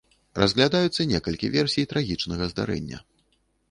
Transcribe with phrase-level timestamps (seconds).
[0.43, 2.97] Разглядаюцца некалькі версій трагічнага здарэння.